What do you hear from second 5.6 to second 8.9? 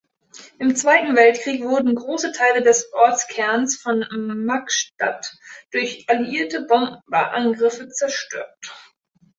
durch alliierte Bomberangriffe zerstört.